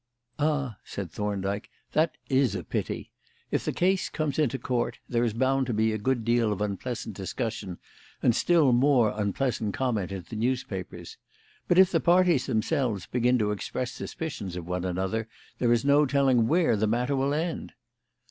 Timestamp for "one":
14.67-14.85